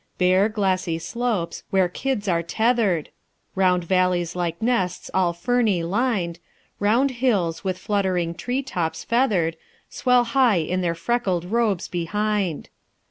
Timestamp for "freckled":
10.95-11.45